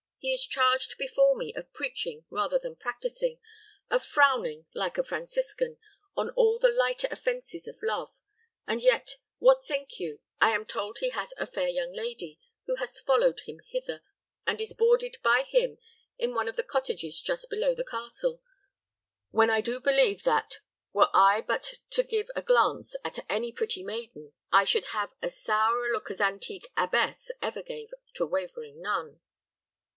He 0.17 0.33
is 0.33 0.45
charged 0.45 0.97
before 0.99 1.35
me 1.35 1.53
of 1.55 1.73
preaching 1.73 2.25
rather 2.29 2.57
than 2.57 2.75
practicing, 2.75 3.39
of 3.89 4.05
frowning, 4.05 4.65
like 4.73 4.97
a 4.99 5.03
Franciscan, 5.03 5.77
on 6.15 6.29
all 6.31 6.57
the 6.57 6.71
lighter 6.71 7.07
offenses 7.11 7.67
of 7.67 7.77
love; 7.81 8.19
and 8.67 8.81
yet, 8.83 9.17
what 9.37 9.65
think 9.65 9.99
you, 9.99 10.19
I 10.39 10.51
am 10.51 10.65
told 10.65 10.99
he 10.99 11.09
has 11.09 11.33
a 11.37 11.47
fair 11.47 11.67
young 11.67 11.91
lady, 11.91 12.39
who 12.65 12.75
has 12.75 12.99
followed 12.99 13.41
him 13.41 13.61
hither, 13.67 14.01
and 14.45 14.59
is 14.61 14.73
boarded 14.73 15.17
by 15.23 15.43
him 15.47 15.77
in 16.17 16.33
one 16.35 16.47
of 16.47 16.55
the 16.55 16.63
cottages 16.63 17.21
just 17.21 17.49
below 17.49 17.73
the 17.75 17.83
castle, 17.83 18.41
when 19.31 19.49
I 19.49 19.61
do 19.61 19.79
believe 19.79 20.23
that, 20.23 20.57
were 20.93 21.09
I 21.13 21.41
but 21.41 21.79
to 21.91 22.03
give 22.03 22.29
a 22.35 22.41
glance 22.43 22.95
at 23.03 23.19
any 23.29 23.51
pretty 23.51 23.83
maiden, 23.83 24.33
I 24.51 24.65
should 24.65 24.85
have 24.87 25.11
as 25.21 25.39
sour 25.39 25.85
a 25.85 25.91
look 25.91 26.09
as 26.09 26.21
antique 26.21 26.71
abbess 26.77 27.29
ever 27.41 27.61
gave 27.61 27.89
to 28.15 28.25
wavering 28.25 28.81
nun." 28.81 29.19